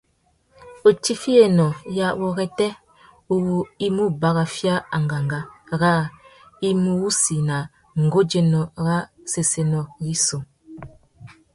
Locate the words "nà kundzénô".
7.49-8.61